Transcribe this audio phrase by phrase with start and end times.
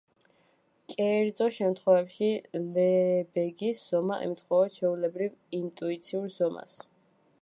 [0.93, 2.29] კერძო შემთხვევებში
[2.77, 6.75] ლებეგის ზომა ემთხვევა ჩვეულებრივ ინტუიციურ ზომას.